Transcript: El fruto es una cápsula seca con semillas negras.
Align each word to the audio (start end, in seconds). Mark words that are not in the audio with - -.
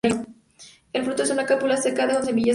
El 0.93 1.03
fruto 1.03 1.21
es 1.21 1.29
una 1.29 1.45
cápsula 1.45 1.77
seca 1.77 2.07
con 2.11 2.25
semillas 2.25 2.35
negras. 2.35 2.49